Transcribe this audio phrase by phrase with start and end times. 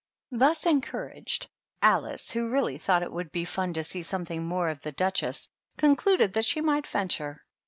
[0.31, 1.45] Thus encouraged,
[1.79, 5.47] Alice, who really thought it would be fan to see something more of the Duchess,
[5.77, 7.45] concluded that she might venture.